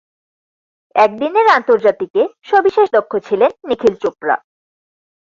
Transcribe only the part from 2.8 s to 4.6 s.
দক্ষ ছিলেন নিখিল চোপড়া।